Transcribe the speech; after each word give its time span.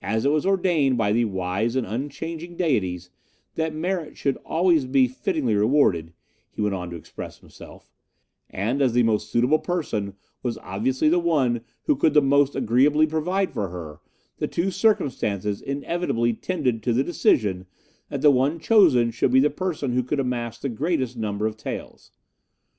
As 0.00 0.24
it 0.24 0.30
was 0.30 0.46
ordained 0.46 0.96
by 0.96 1.12
the 1.12 1.26
wise 1.26 1.76
and 1.76 1.86
unchanging 1.86 2.56
Deities 2.56 3.10
that 3.56 3.74
merit 3.74 4.16
should 4.16 4.38
always 4.38 4.86
be 4.86 5.06
fittingly 5.06 5.54
rewarded, 5.54 6.14
he 6.50 6.62
went 6.62 6.74
on 6.74 6.88
to 6.88 6.96
express 6.96 7.40
himself, 7.40 7.92
and 8.48 8.80
as 8.80 8.94
the 8.94 9.02
most 9.02 9.30
suitable 9.30 9.58
person 9.58 10.16
was 10.42 10.56
obviously 10.62 11.10
the 11.10 11.18
one 11.18 11.60
who 11.82 11.94
could 11.94 12.14
the 12.14 12.22
most 12.22 12.56
agreeably 12.56 13.06
provide 13.06 13.52
for 13.52 13.68
her, 13.68 14.00
the 14.38 14.48
two 14.48 14.70
circumstances 14.70 15.60
inevitably 15.60 16.32
tended 16.32 16.82
to 16.82 16.94
the 16.94 17.04
decision 17.04 17.66
that 18.08 18.22
the 18.22 18.30
one 18.30 18.58
chosen 18.58 19.10
should 19.10 19.30
be 19.30 19.40
the 19.40 19.50
person 19.50 19.92
who 19.92 20.02
could 20.02 20.20
amass 20.20 20.58
the 20.58 20.70
greatest 20.70 21.18
number 21.18 21.46
of 21.46 21.58
taels. 21.58 22.12